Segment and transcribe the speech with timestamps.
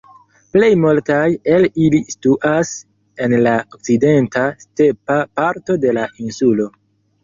[0.55, 1.27] Plej multaj
[1.57, 2.73] el ili situas
[3.27, 6.73] en la okcidenta, stepa parto de la insulo.